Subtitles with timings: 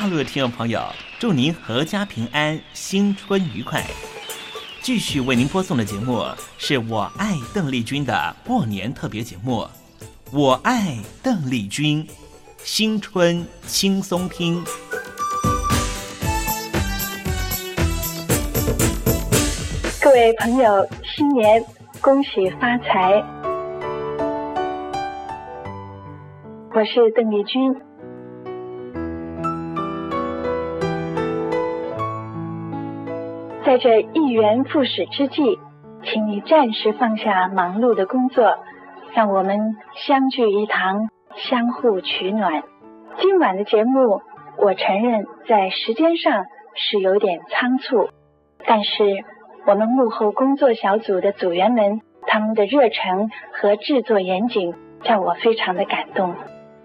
[0.00, 0.80] 大陆的听众朋友，
[1.18, 3.84] 祝您阖家平安，新春愉快。
[4.80, 6.24] 继续为您播送的节目
[6.56, 9.62] 是我爱邓丽君的过年特别节目，
[10.30, 12.06] 《我爱邓丽君》，
[12.62, 14.62] 新春轻松听。
[20.00, 21.60] 各位朋友，新年
[22.00, 23.20] 恭喜发财！
[26.72, 27.87] 我是邓丽君。
[33.68, 35.58] 在这一元复始之际，
[36.02, 38.56] 请你暂时放下忙碌的工作，
[39.12, 42.62] 让我们相聚一堂，相互取暖。
[43.18, 44.22] 今晚的节目，
[44.56, 46.46] 我承认在时间上
[46.76, 48.08] 是有点仓促，
[48.64, 49.04] 但是
[49.66, 54.74] 我们幕后工作小组的组员们，他们的热忱和制作严谨，
[55.04, 56.34] 让我非常的感动。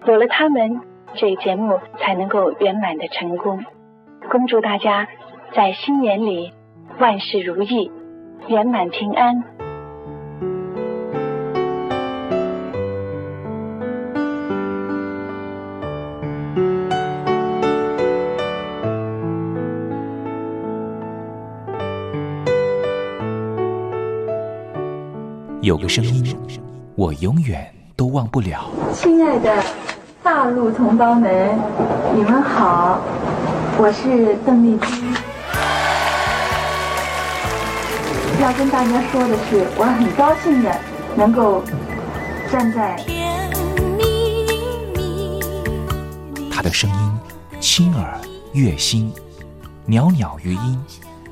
[0.04, 0.82] 有了他们，
[1.14, 3.64] 这节目才能够圆满的成功。
[4.30, 5.08] 恭祝大家
[5.54, 6.52] 在新年里。
[7.00, 7.90] 万事如意，
[8.46, 9.34] 圆满平安。
[25.60, 26.36] 有个声音，
[26.94, 28.70] 我永远都忘不了。
[28.92, 29.56] 亲爱的
[30.22, 31.58] 大陆同胞们，
[32.14, 33.00] 你们好，
[33.78, 35.13] 我是邓丽君。
[38.44, 40.80] 要跟大家说的是，我很高兴的
[41.16, 41.64] 能够
[42.52, 42.94] 站在。
[46.52, 47.18] 他的声音
[47.58, 48.20] 轻耳
[48.52, 49.10] 悦心，
[49.86, 50.84] 袅袅余音，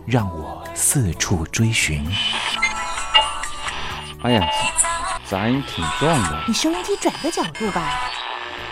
[0.07, 2.03] 让我四处追寻。
[4.23, 4.49] 哎呀，
[5.29, 6.45] 咱挺壮的。
[6.49, 8.01] 你收音机转个角度吧。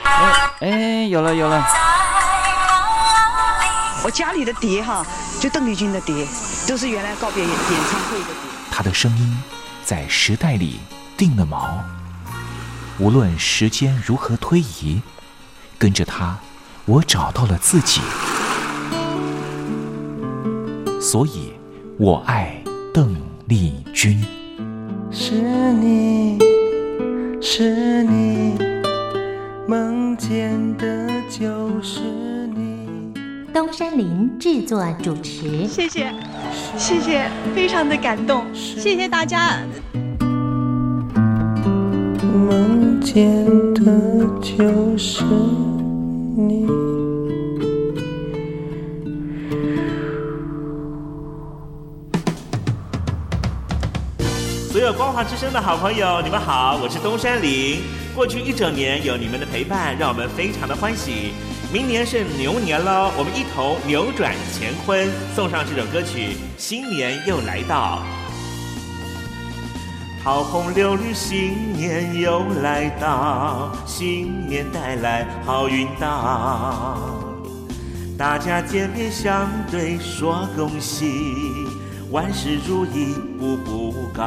[0.05, 1.63] 哎哎，有了有了。
[4.03, 5.05] 我家里的碟哈，
[5.39, 6.27] 就邓丽君的碟。
[6.71, 7.59] 都是原来告别演演
[7.91, 8.27] 唱会的。
[8.71, 9.37] 他的声音
[9.83, 10.79] 在时代里
[11.17, 11.81] 定了锚，
[12.97, 15.03] 无论时间如何推移，
[15.77, 16.39] 跟着他，
[16.85, 18.01] 我找到了自己。
[21.01, 21.53] 所以，
[21.99, 22.63] 我爱
[22.95, 23.17] 邓
[23.49, 24.25] 丽君。
[25.11, 25.33] 是
[25.73, 26.39] 你
[27.43, 28.57] 是你
[29.67, 32.30] 梦见的，就是。
[33.53, 36.13] 东山林制作主持，谢谢。
[36.77, 39.59] 谢谢，非常的感动，谢谢大家。
[42.49, 43.45] 梦见
[43.75, 43.83] 的
[44.41, 45.25] 就是
[46.37, 46.67] 你。
[54.71, 57.81] 所有光华之声的好朋友，你们好，我是东山林。
[58.15, 61.33] 过去一整年有你们的陪伴，让我们非常的欢喜。
[61.73, 66.37] 明年是牛年喽，我们一同扭转乾坤，送上这首歌曲。
[66.59, 68.03] 新年又来到，
[70.25, 76.99] 桃红柳绿，新年又来到，新年带来好运到，
[78.19, 81.23] 大家见面相对说恭喜，
[82.11, 84.25] 万事如意步步高。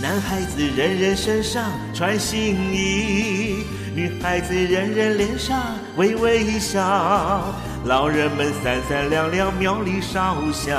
[0.00, 3.64] 男孩子人人身上穿新衣。
[3.94, 5.56] 女孩子人人脸上
[5.96, 6.82] 微微笑，
[7.84, 10.76] 老人们三三两两庙里烧香，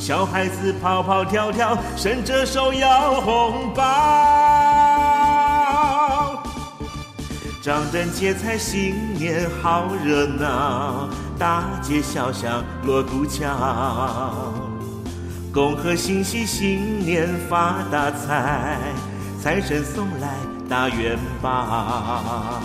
[0.00, 3.82] 小孩子跑跑跳跳伸着手要红包，
[7.60, 14.54] 张灯结彩新年好热闹，大街小巷锣鼓敲，
[15.52, 18.78] 恭贺新禧新年发大财，
[19.38, 20.55] 财神送来。
[20.68, 22.60] 大元宝，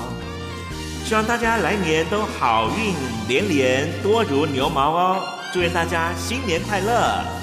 [1.06, 2.95] 希望大家来年都好运
[3.28, 5.22] 连连，多如牛毛哦！
[5.53, 7.41] 祝愿大家新年快乐！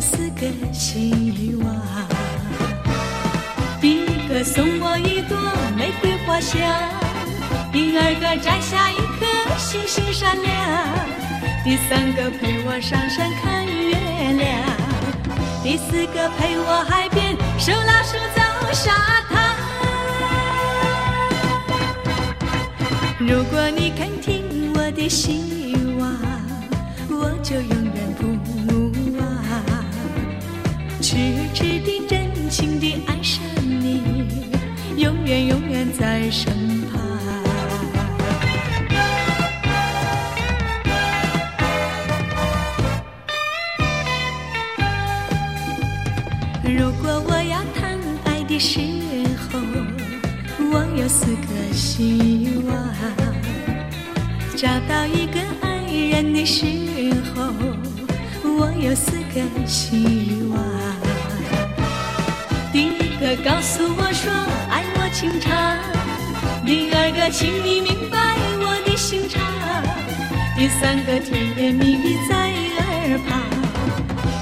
[0.00, 1.76] 四个新望。
[3.80, 5.36] 第一个送我一朵
[5.76, 6.58] 玫瑰花香，
[7.72, 9.26] 第二个摘下一颗
[9.58, 10.50] 星星闪亮，
[11.62, 13.94] 第三个陪我上山看月
[14.32, 14.48] 亮，
[15.62, 18.40] 第四个陪我海边手拉手走
[18.72, 18.92] 沙
[19.28, 19.56] 滩。
[23.18, 26.10] 如果你肯听我的希望，
[27.08, 27.79] 我就有。
[31.10, 31.16] 痴
[31.52, 34.00] 痴的、真情地爱上你，
[34.96, 37.00] 永远永远在身旁。
[46.62, 48.78] 如果我要谈爱的时
[49.50, 49.58] 候，
[50.70, 52.72] 我有四个希望。
[54.54, 56.64] 找到一个爱人的时
[57.34, 57.52] 候，
[58.44, 60.99] 我有四个希望。
[63.20, 64.32] 告诉我说
[64.70, 65.78] 爱我情长，
[66.64, 69.40] 第二个请你明白我的心肠，
[70.56, 72.50] 第三个甜言蜜语在
[72.80, 73.38] 耳旁，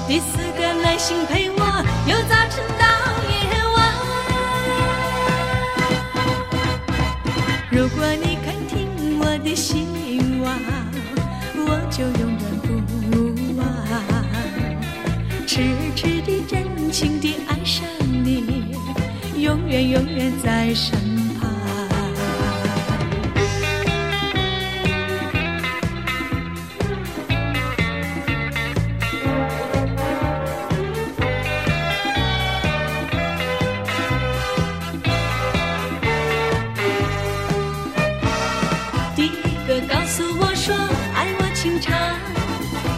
[0.07, 1.61] 第四个耐心陪我
[2.07, 2.85] 由早晨到
[3.29, 3.35] 夜
[3.75, 3.77] 晚。
[7.69, 9.85] 如果你肯听我的希
[10.41, 10.57] 望，
[11.67, 12.48] 我就永远
[19.69, 20.97] 愿永远在身
[21.39, 21.47] 旁。
[39.15, 39.27] 第一
[39.67, 40.75] 个告诉我说
[41.13, 41.93] 爱我情长，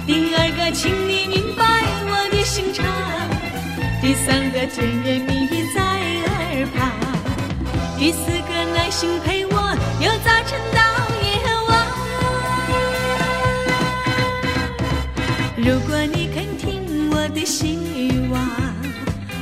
[0.07, 1.65] 第二个请你明白
[2.07, 2.85] 我的心肠，
[4.01, 5.20] 第三个甜言蜜语在耳旁，
[8.01, 9.51] 第四个耐心陪我
[10.00, 10.81] 由早晨到
[11.21, 11.27] 夜
[11.69, 11.71] 晚。
[15.56, 17.77] 如果你肯听我的希
[18.31, 18.42] 望，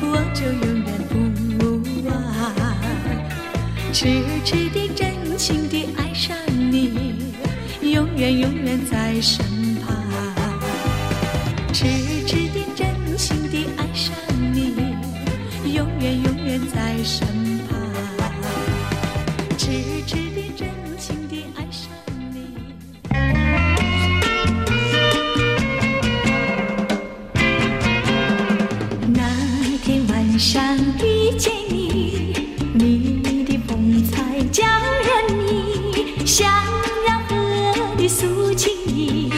[0.01, 1.15] 我就永远不
[2.09, 2.11] 忘。
[3.93, 7.33] 痴痴地、真情地爱上你，
[7.81, 9.45] 永远永远在身
[31.19, 32.33] 遇见你，
[32.75, 34.23] 你的风采
[34.53, 34.63] 叫
[35.03, 36.47] 人迷，想
[37.05, 37.35] 要和
[37.97, 39.29] 你诉情意，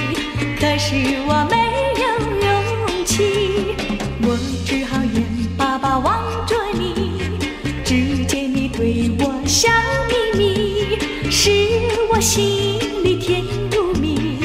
[0.60, 0.94] 可是
[1.26, 1.58] 我没
[2.00, 2.04] 有
[2.46, 3.76] 勇气，
[4.22, 5.26] 我只好眼
[5.58, 7.20] 巴巴望着你，
[7.84, 9.68] 只见你对我笑
[10.08, 11.50] 眯眯，是
[12.12, 14.38] 我心里甜如蜜，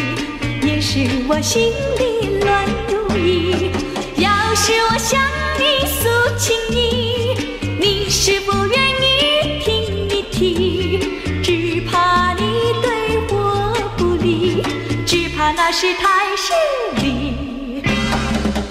[0.62, 3.70] 也是我心里乱如意。
[4.16, 5.20] 要是我向
[5.58, 6.08] 你诉
[6.38, 6.85] 情意，
[15.78, 16.54] 是太失
[17.02, 17.82] 礼。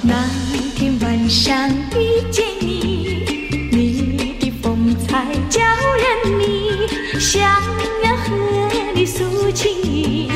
[0.02, 0.28] 那
[0.76, 3.30] 天晚上遇见你，
[3.72, 6.88] 你的风采叫人迷，
[7.20, 7.44] 想
[8.04, 8.34] 要和
[8.96, 10.32] 你诉情意，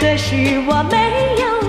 [0.00, 1.59] 可是我没有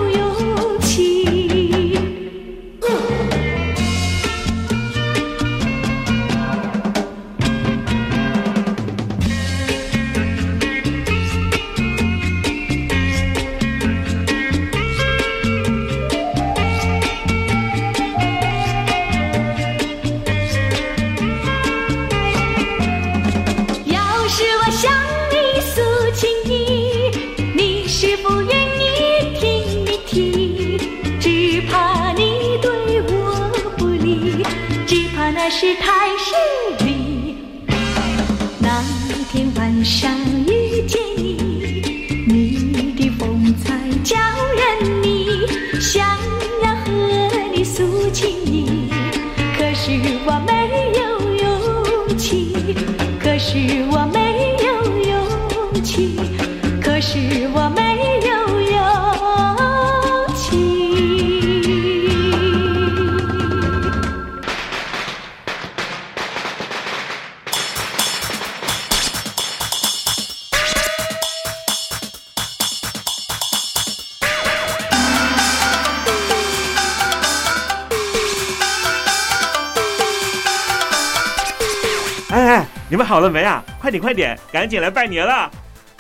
[83.11, 83.61] 好了没啊？
[83.81, 85.51] 快点快点，赶紧来拜年了！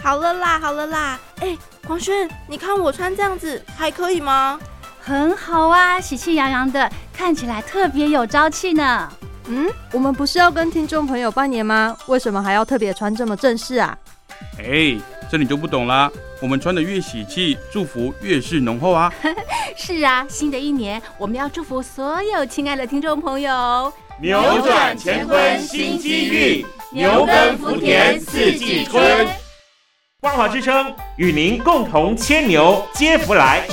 [0.01, 4.57] 好了啦，好了啦，哎，黄轩，你看我穿这样子还可以吗？
[5.01, 9.11] 很好啊，喜气洋洋的，看起来特别有朝气呢。
[9.47, 11.97] 嗯，我们不是要跟听众朋友拜年吗？
[12.07, 13.97] 为什么还要特别穿这么正式啊？
[14.57, 14.97] 哎，
[15.29, 16.09] 这你就不懂啦。
[16.41, 19.13] 我们穿的越喜气，祝福越是浓厚啊。
[19.75, 23.91] 是啊，新的一年我们要祝福所有亲爱的听众朋友，
[24.21, 26.65] 扭转乾坤新机遇。
[26.93, 29.25] 牛耕福田四季春。
[30.19, 33.65] 光华之声与您共同牵牛接福来。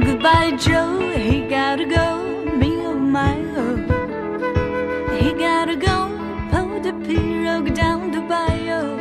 [0.00, 2.06] Goodbye, Joe, he gotta go.
[2.56, 3.76] Me, oh my, oh.
[5.16, 6.08] He gotta go.
[6.50, 8.96] Pull the pirogue down the bayou.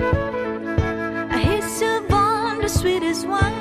[1.39, 3.53] He's the one, the sweetest one.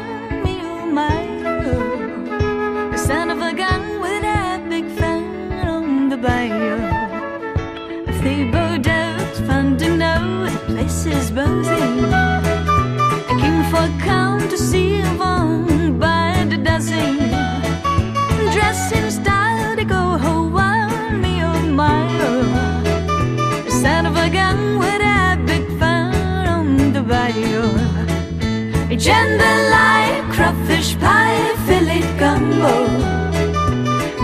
[0.42, 2.90] Me, oh my, oh.
[2.92, 6.78] The son of a gun with a big fan on the bayou.
[8.20, 11.66] Thibaut Dove, fun to know, places both
[29.00, 32.74] jambalaya, crawfish pie, fillet gumbo.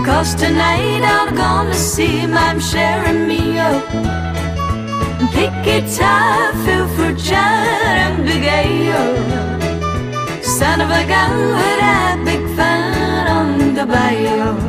[0.05, 3.83] Cause tonight I'm gonna see my sharing me up.
[5.33, 7.65] Pick guitar, feel for jar
[8.03, 9.03] and big ayo.
[10.43, 14.66] Son of a gun with a big fan on the bayou.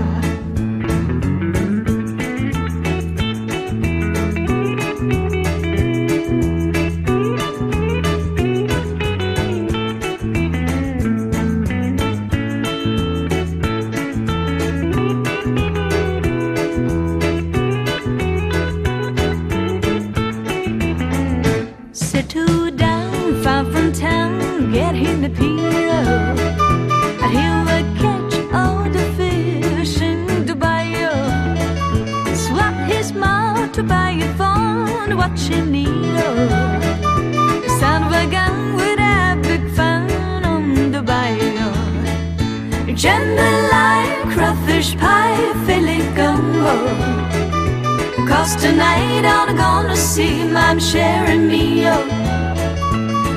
[48.28, 52.00] Cause tonight I'm gonna see my sharing meal.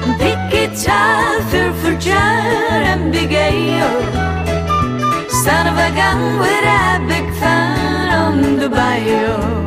[0.04, 0.16] Oh.
[0.20, 4.02] Big guitar, feel for jar and big ale.
[4.14, 5.28] Oh.
[5.44, 9.61] Son of a gun with a big fan on the bayou.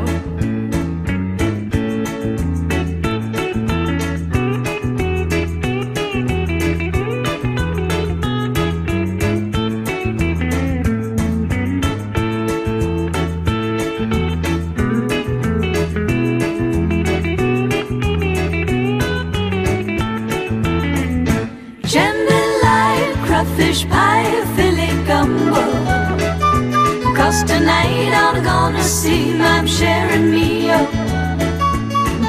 [27.35, 30.87] Cause tonight I'm gonna see my sharing meal.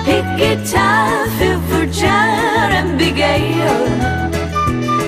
[0.03, 3.85] Pick guitar, feel for jar and big ale.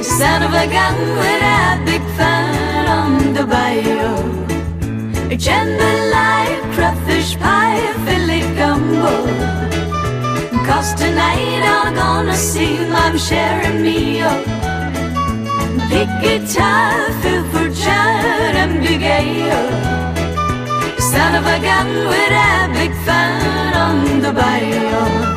[0.03, 4.13] Son of a gun with a big fan on the bayou.
[5.35, 9.15] Jambalaya, crawfish pie, fillet gumbo.
[10.67, 14.66] Cause tonight I'm gonna see my sharing meal.
[15.89, 19.53] Hikkita förförtjär Abigail
[20.99, 25.36] Son of a gun with a big fan on the barrel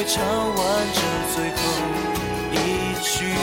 [0.00, 0.56] 会唱完
[0.94, 1.00] 这
[1.34, 1.56] 最后
[2.52, 2.56] 一
[3.02, 3.34] 句。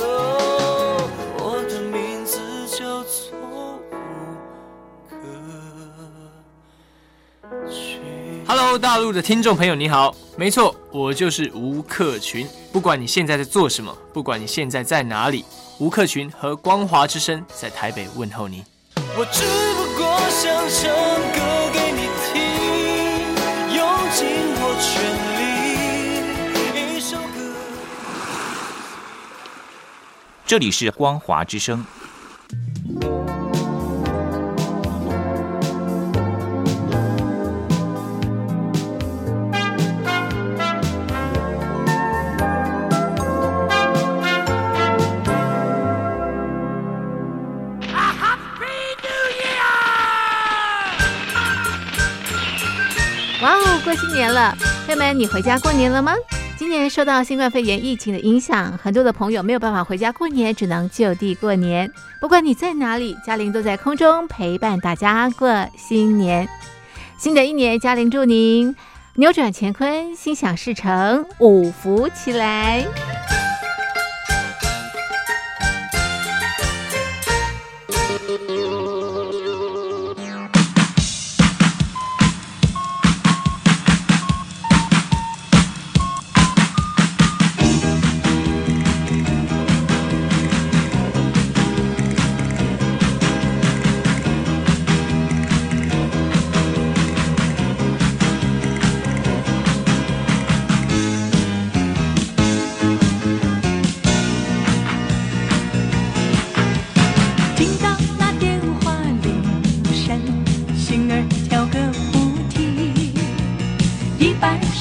[0.00, 2.38] 哦我的名字
[2.70, 5.14] 叫做吴克
[7.70, 8.00] 群。
[8.48, 12.48] Hello，大陆的听众朋友，你好，没错，我就是吴克群。
[12.72, 15.44] 不管你现在在做什么，不管你现在在哪里，
[15.78, 18.64] 吴克群和光华之声在台北问候你。
[18.96, 19.42] 我只
[19.74, 20.90] 不过想唱
[21.34, 21.53] 歌
[30.46, 31.82] 这里是光华之声。
[47.90, 49.64] Happy New Year！
[53.42, 54.54] 哇哦，过新年了，
[54.86, 56.12] 朋友们，你回家过年了吗？
[56.64, 61.92] 今年受到新冠肺炎疫情的影响，很多的朋友没有办法回家过年，只能就地过年。
[62.22, 66.48] 不管你在哪里，嘉玲都在空中陪伴大家过新年。
[67.18, 68.74] 新的一年，嘉玲祝您
[69.16, 72.82] 扭转乾坤，心想事成，五福起来。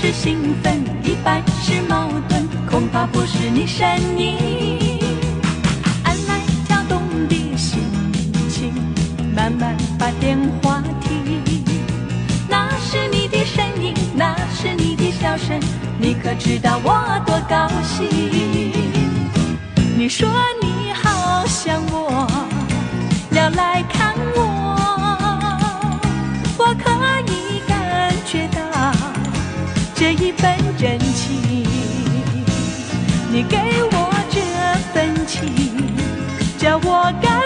[0.06, 3.88] 是兴奋，一半是矛盾，恐怕不是你声
[4.18, 5.00] 音。
[6.04, 7.80] 按来跳动的心
[8.50, 8.74] 情，
[9.34, 11.42] 慢慢把电话停。
[12.50, 15.58] 那是你的声音，那是你的笑声，
[15.98, 16.92] 你可知道我
[17.26, 18.06] 多高兴？
[19.98, 20.28] 你说
[20.62, 22.28] 你好想我。
[23.32, 24.53] 要来看，我
[30.84, 31.64] 真情。
[33.32, 33.58] 你给
[33.94, 34.42] 我这
[34.94, 35.48] 份情，
[36.58, 37.43] 叫我感。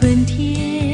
[0.00, 0.89] 春天。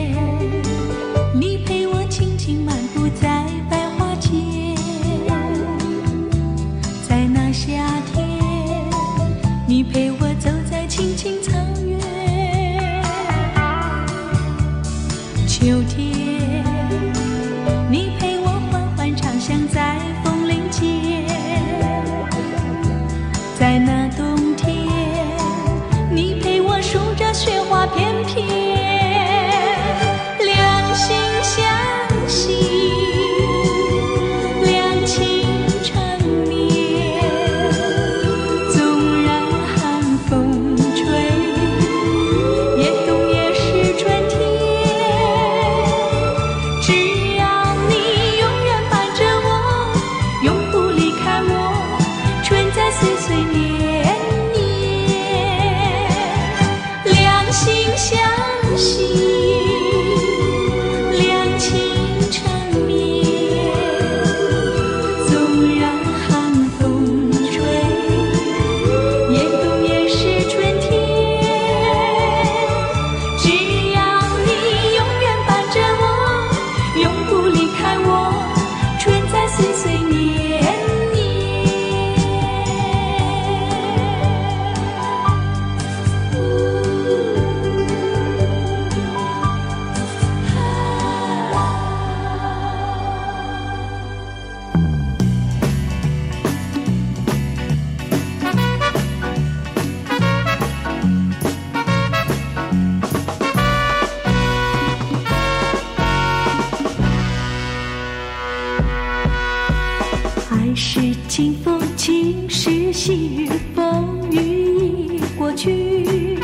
[111.46, 116.40] 清风轻拾细雨，风雨已过去。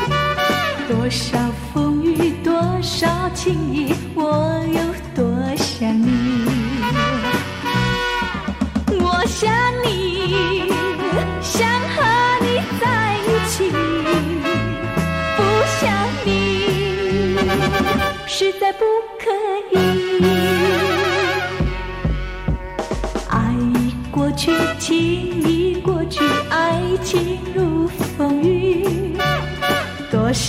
[0.87, 1.37] 多少
[1.73, 4.92] 风雨，多少情谊，我有。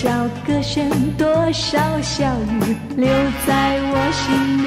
[0.05, 0.11] 少
[0.47, 0.87] 歌声，
[1.17, 3.09] 多少小雨留
[3.47, 4.67] 在我心里。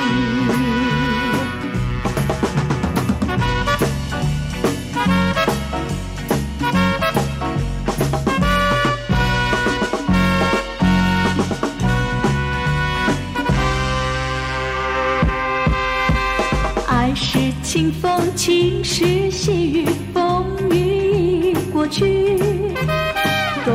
[16.87, 22.39] 爱是清风，情是细雨，风雨已过去。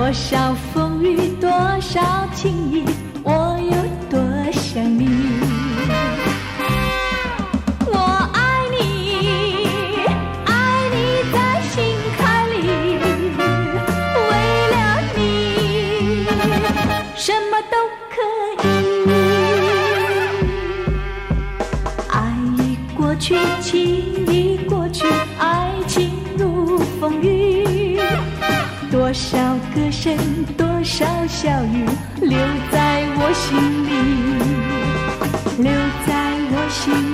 [0.03, 1.49] 多少风雨多
[1.81, 2.03] 少
[2.35, 2.85] 情意
[3.23, 3.77] 我有
[4.11, 4.19] 多
[4.51, 5.07] 想你。
[7.87, 7.97] 我
[8.33, 8.77] 爱你
[10.45, 10.53] 爱
[10.91, 10.97] 你
[11.33, 11.37] 在
[11.71, 12.53] 心坎里
[14.29, 14.31] 为
[14.73, 14.75] 了
[15.17, 15.19] 你
[17.15, 17.77] 什么都
[18.11, 18.15] 可
[18.59, 18.69] 以。
[22.11, 22.13] 爱
[22.59, 22.61] 已
[22.97, 23.71] 过去情
[24.27, 25.07] 已过去
[25.39, 27.32] 爱情如风雨
[29.13, 29.39] 多少
[29.75, 30.17] 歌声
[30.57, 31.85] 多少笑语
[32.23, 32.31] 留
[32.71, 33.91] 在我心里
[35.63, 35.71] 留
[36.07, 37.12] 在我心